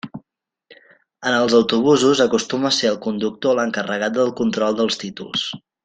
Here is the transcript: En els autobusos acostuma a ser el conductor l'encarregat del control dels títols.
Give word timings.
En 1.31 1.35
els 1.39 1.55
autobusos 1.59 2.23
acostuma 2.27 2.71
a 2.71 2.73
ser 2.79 2.89
el 2.93 2.99
conductor 3.07 3.57
l'encarregat 3.61 4.17
del 4.19 4.37
control 4.41 4.81
dels 4.81 4.99
títols. 5.05 5.47